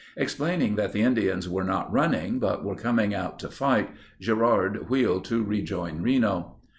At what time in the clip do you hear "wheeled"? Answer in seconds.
4.89-5.25